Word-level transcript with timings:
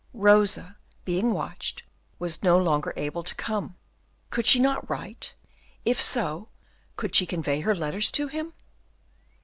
Rosa, 0.15 0.77
being 1.05 1.31
watched, 1.31 1.83
was 2.17 2.41
no 2.41 2.57
longer 2.57 2.91
able 2.97 3.21
to 3.21 3.35
come. 3.35 3.75
Could 4.31 4.47
she 4.47 4.57
not 4.57 4.89
write? 4.89 5.35
and 5.43 5.77
if 5.91 6.01
so, 6.01 6.47
could 6.95 7.13
she 7.13 7.27
convey 7.27 7.59
her 7.59 7.75
letters 7.75 8.09
to 8.13 8.27
him? 8.27 8.53